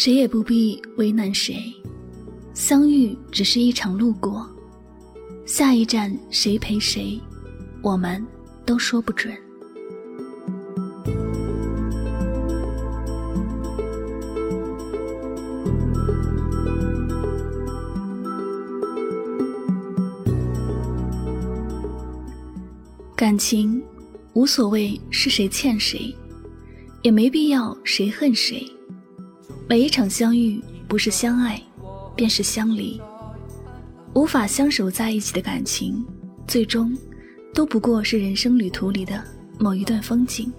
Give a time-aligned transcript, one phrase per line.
[0.00, 1.74] 谁也不必为难谁，
[2.54, 4.48] 相遇只是一场路过，
[5.44, 7.20] 下一站谁陪谁，
[7.82, 8.24] 我们
[8.64, 9.36] 都说不准。
[23.16, 23.82] 感情
[24.34, 26.14] 无所谓是谁欠谁，
[27.02, 28.64] 也没必要谁恨谁。
[29.68, 31.60] 每一场相遇，不是相爱，
[32.16, 32.98] 便是相离。
[34.14, 36.02] 无法相守在一起的感情，
[36.46, 36.96] 最终
[37.52, 39.22] 都不过是人生旅途里的
[39.58, 40.50] 某一段风景。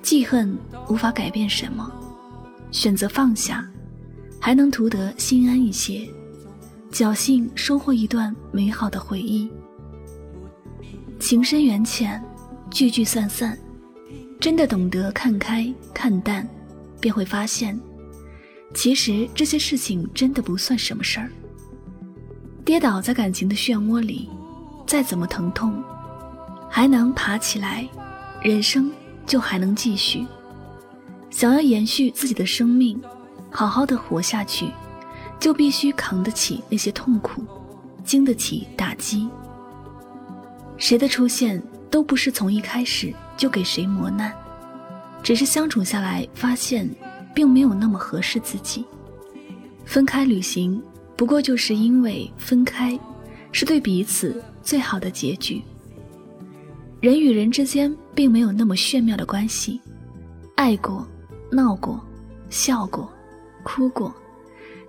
[0.00, 0.56] 记恨
[0.88, 1.92] 无法改变什么，
[2.70, 3.70] 选择放下，
[4.40, 6.08] 还能图得心安一些，
[6.90, 9.50] 侥幸收获一段美好的回忆。
[11.20, 12.18] 情深缘浅，
[12.70, 13.58] 聚聚散散，
[14.40, 16.48] 真的懂得看开看淡。
[17.04, 17.78] 便会发现，
[18.72, 21.30] 其实这些事情真的不算什么事儿。
[22.64, 24.30] 跌倒在感情的漩涡里，
[24.86, 25.84] 再怎么疼痛，
[26.70, 27.86] 还能爬起来，
[28.40, 28.90] 人生
[29.26, 30.26] 就还能继续。
[31.28, 32.98] 想要延续自己的生命，
[33.50, 34.70] 好好的活下去，
[35.38, 37.44] 就必须扛得起那些痛苦，
[38.02, 39.28] 经得起打击。
[40.78, 44.34] 谁的出现都不是从一开始就给谁磨难。
[45.24, 46.88] 只是相处下来，发现
[47.34, 48.84] 并没有那么合适自己。
[49.86, 50.80] 分开旅行，
[51.16, 52.98] 不过就是因为分开，
[53.50, 55.62] 是对彼此最好的结局。
[57.00, 59.80] 人与人之间并没有那么炫妙的关系，
[60.56, 61.06] 爱过、
[61.50, 61.98] 闹过、
[62.50, 63.10] 笑过、
[63.62, 64.14] 哭过，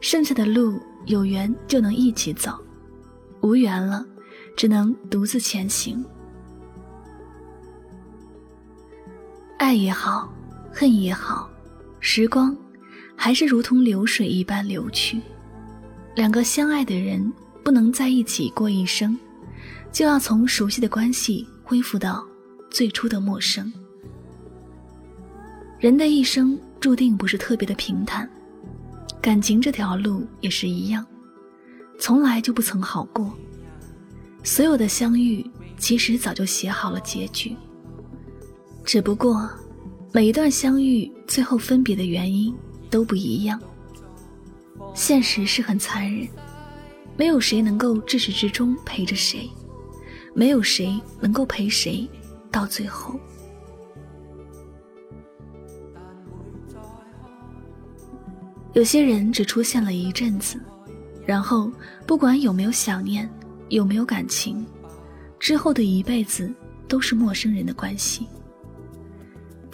[0.01, 2.51] 剩下的路有缘就能一起走，
[3.39, 4.05] 无缘了，
[4.57, 6.03] 只能独自前行。
[9.57, 10.31] 爱也好，
[10.71, 11.49] 恨也好，
[11.99, 12.55] 时光
[13.15, 15.21] 还是如同流水一般流去。
[16.13, 17.31] 两个相爱的人
[17.63, 19.17] 不能在一起过一生，
[19.91, 22.25] 就要从熟悉的关系恢复到
[22.69, 23.71] 最初的陌生。
[25.79, 28.29] 人的一生注定不是特别的平坦，
[29.21, 31.05] 感情这条路也是一样，
[31.97, 33.33] 从来就不曾好过。
[34.43, 35.45] 所有的相遇，
[35.77, 37.55] 其实早就写好了结局。
[38.85, 39.49] 只不过，
[40.13, 42.55] 每一段相遇最后分别的原因
[42.87, 43.59] 都不一样。
[44.93, 46.27] 现实是很残忍，
[47.17, 49.49] 没有谁能够至始至终陪着谁，
[50.35, 52.07] 没有谁能够陪谁
[52.51, 53.19] 到最后。
[58.73, 60.61] 有些人只出现了一阵子，
[61.25, 61.71] 然后
[62.05, 63.27] 不管有没有想念，
[63.69, 64.63] 有没有感情，
[65.39, 66.53] 之后的一辈子
[66.87, 68.27] 都是陌生人的关系。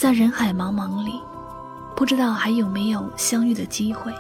[0.01, 1.21] 在人海茫茫里，
[1.95, 4.11] 不知道还有没有相遇的机会。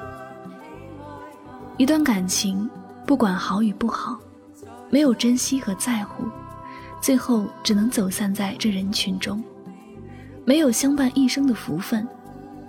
[1.75, 2.69] 一段感情，
[3.07, 4.19] 不管好与不好，
[4.91, 6.25] 没有珍惜和在乎，
[7.01, 9.43] 最后只能走散在这人群中。
[10.45, 12.07] 没有相伴一生的福分，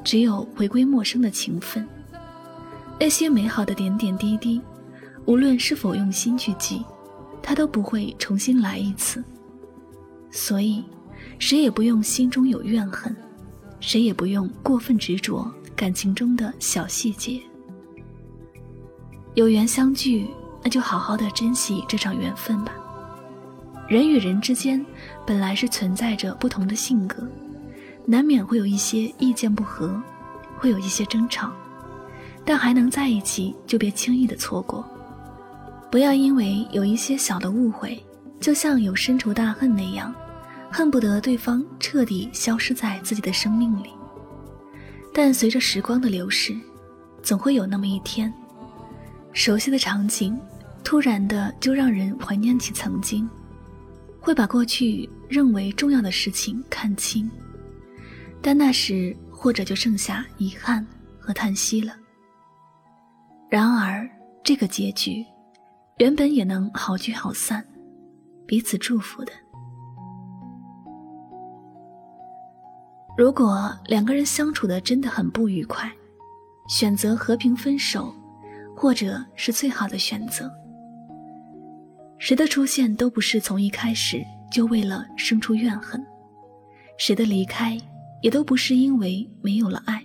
[0.03, 1.87] 只有回归陌生的情分。
[2.99, 4.59] 那些美好的点点滴滴，
[5.27, 6.82] 无论是否用心去记，
[7.43, 9.23] 它都不会重新来一次。
[10.31, 10.82] 所以。
[11.38, 13.14] 谁也不用心中有怨恨，
[13.80, 17.40] 谁也不用过分执着感情中的小细节。
[19.34, 20.28] 有缘相聚，
[20.62, 22.72] 那就好好的珍惜这场缘分吧。
[23.88, 24.84] 人与人之间
[25.26, 27.26] 本来是存在着不同的性格，
[28.06, 30.00] 难免会有一些意见不合，
[30.56, 31.50] 会有一些争吵，
[32.44, 34.84] 但还能在一起，就别轻易的错过。
[35.90, 38.02] 不要因为有一些小的误会，
[38.40, 40.14] 就像有深仇大恨那样。
[40.72, 43.90] 恨不得对方彻底消失在自己的生命里，
[45.12, 46.56] 但随着时光的流逝，
[47.22, 48.32] 总会有那么一天，
[49.34, 50.38] 熟悉的场景
[50.82, 53.28] 突然的就让人怀念起曾经，
[54.19, 57.30] 会把过去认为重要的事情看清，
[58.40, 60.86] 但那时或者就剩下遗憾
[61.20, 61.94] 和叹息了。
[63.50, 64.08] 然而，
[64.42, 65.22] 这个结局
[65.98, 67.62] 原本也能好聚好散，
[68.46, 69.32] 彼此祝福的。
[73.17, 75.91] 如果两个人相处的真的很不愉快，
[76.67, 78.14] 选择和平分手，
[78.75, 80.50] 或者是最好的选择。
[82.19, 86.03] 谁的出现都不是从一开始就为了生出怨恨，
[86.99, 87.76] 谁的离开
[88.23, 90.03] 也都不是因为没有了爱。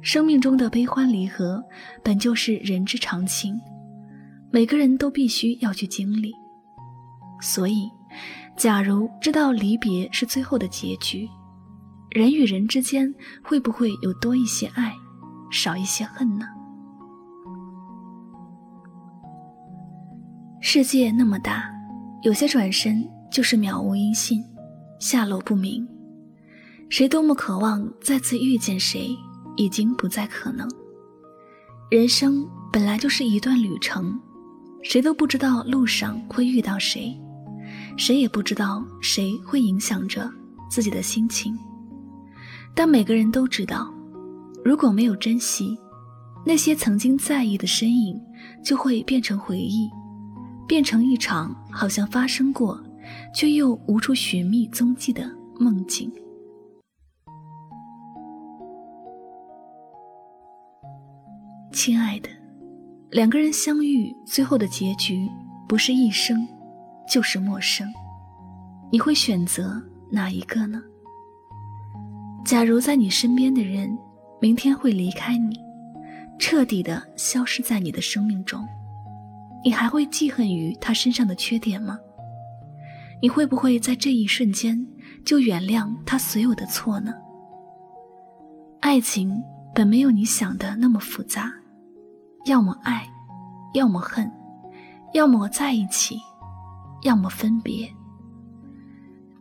[0.00, 1.62] 生命中的悲欢离合
[2.04, 3.60] 本就是人之常情，
[4.52, 6.32] 每个人都必须要去经历。
[7.42, 7.90] 所以，
[8.56, 11.28] 假如知道离别是最后的结局。
[12.10, 14.92] 人与人之间会不会有多一些爱，
[15.50, 16.44] 少一些恨呢？
[20.60, 21.70] 世界那么大，
[22.22, 24.44] 有些转身就是渺无音信，
[24.98, 25.86] 下落不明。
[26.88, 29.16] 谁多么渴望再次遇见谁，
[29.56, 30.68] 已经不再可能。
[31.90, 34.20] 人生本来就是一段旅程，
[34.82, 37.16] 谁都不知道路上会遇到谁，
[37.96, 40.28] 谁也不知道谁会影响着
[40.68, 41.56] 自己的心情。
[42.74, 43.92] 但每个人都知道，
[44.64, 45.78] 如果没有珍惜，
[46.46, 48.18] 那些曾经在意的身影，
[48.64, 49.90] 就会变成回忆，
[50.66, 52.82] 变成一场好像发生过，
[53.34, 56.10] 却又无处寻觅踪迹的梦境。
[61.72, 62.28] 亲爱的，
[63.10, 65.28] 两个人相遇，最后的结局
[65.68, 66.46] 不是一生，
[67.10, 67.86] 就是陌生。
[68.90, 69.80] 你会选择
[70.10, 70.82] 哪一个呢？
[72.44, 73.96] 假如在你身边的人
[74.40, 75.56] 明天会离开你，
[76.38, 78.66] 彻底的消失在你的生命中，
[79.64, 81.98] 你还会记恨于他身上的缺点吗？
[83.22, 84.84] 你会不会在这一瞬间
[85.24, 87.12] 就原谅他所有的错呢？
[88.80, 89.40] 爱情
[89.74, 91.52] 本没有你想的那么复杂，
[92.46, 93.06] 要么爱，
[93.74, 94.28] 要么恨，
[95.12, 96.16] 要么在一起，
[97.02, 97.86] 要么分别。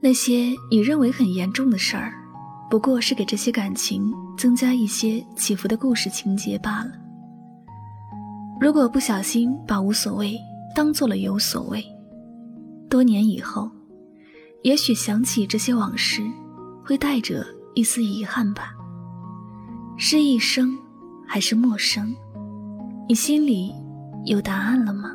[0.02, 2.19] 那些你认为很严重的事儿。
[2.69, 6.92] 不过是给这些感情增加一些起伏的故事情节罢了。
[8.62, 10.38] 如果不小心把无所谓
[10.75, 11.83] 当做了有所谓，
[12.89, 13.69] 多年以后，
[14.63, 16.21] 也许想起这些往事，
[16.86, 18.71] 会带着一丝遗憾吧。
[19.98, 20.77] 是一生，
[21.27, 22.16] 还是陌生？
[23.07, 23.74] 你心里
[24.25, 25.12] 有答案了吗？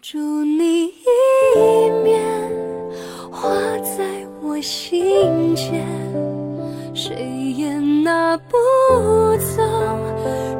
[0.00, 2.22] 住你一面
[3.32, 5.84] 画在我心间
[6.94, 7.16] 谁
[7.56, 8.56] 也拿不
[9.38, 9.62] 走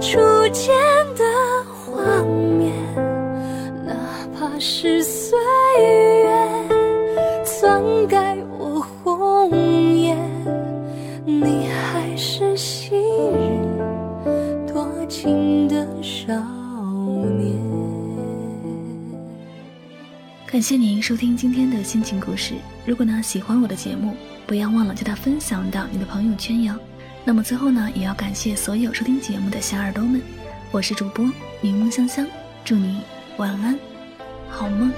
[0.01, 0.19] 初
[0.53, 0.88] 见。
[20.59, 22.55] 感谢您收听今天的心情故事。
[22.85, 26.75] 如果呢喜欢我的节目，不要忘了将它分享到你的朋友圈哟。
[27.25, 30.21] 那么最后呢，也要感谢所有收听节目的小耳朵们。
[30.73, 31.25] 我是主播
[31.61, 32.27] 柠檬香香，
[32.65, 33.03] 祝你
[33.37, 33.79] 晚安，
[34.51, 34.93] 好梦。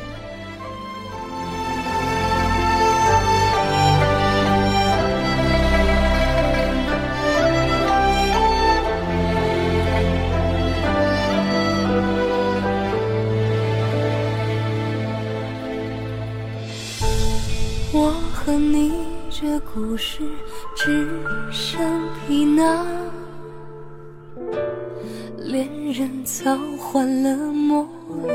[26.23, 27.87] 早换了模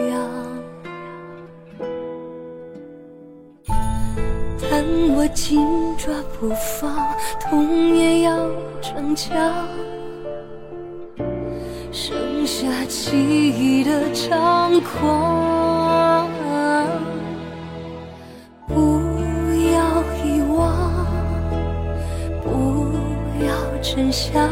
[0.10, 0.18] 样，
[4.70, 4.84] 但
[5.16, 5.60] 我紧
[5.98, 6.50] 抓不
[6.80, 8.36] 放，痛也要
[8.82, 9.36] 逞强，
[11.92, 16.28] 剩下记忆的猖狂。
[18.68, 18.74] 不
[19.72, 21.06] 要遗忘，
[22.44, 22.90] 不
[23.46, 24.50] 要真相，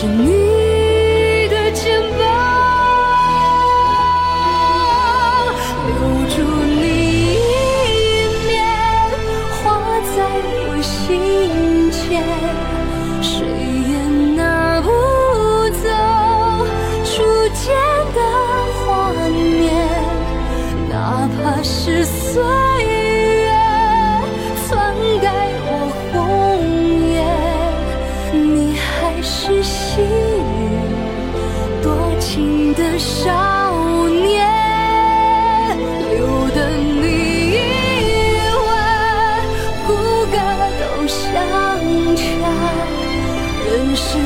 [0.00, 0.39] 是你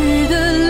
[0.05, 0.64] 值得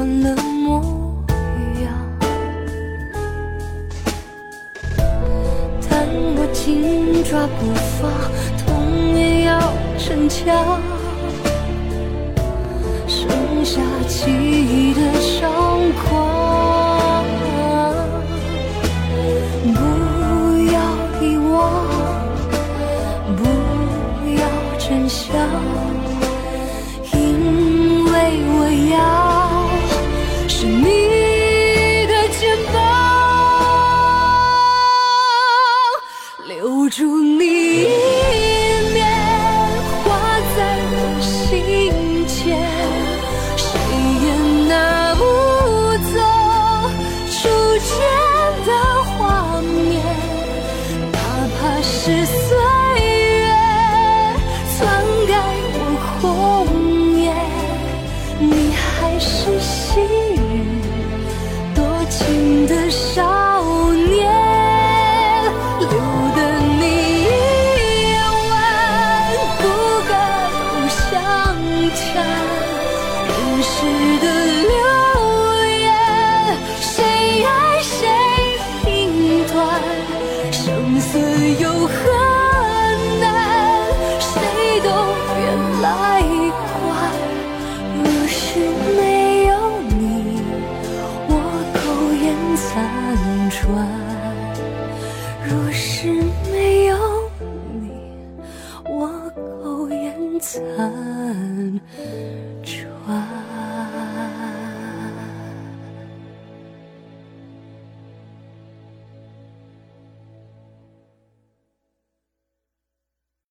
[0.00, 0.80] 换的模
[1.82, 1.92] 样
[5.90, 8.10] 但我紧抓不放
[8.56, 9.60] 痛也要
[9.98, 10.80] 逞强。
[13.06, 13.28] 剩
[13.62, 15.52] 下记忆的伤
[15.92, 16.19] 口